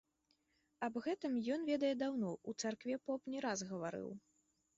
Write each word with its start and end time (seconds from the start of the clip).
Аб 0.87 0.93
гэтым 1.07 1.37
ён 1.55 1.67
ведае 1.71 1.91
даўно, 2.05 2.31
у 2.51 2.55
царкве 2.65 2.99
поп 3.05 3.21
не 3.37 3.45
раз 3.47 3.59
гаварыў. 3.75 4.09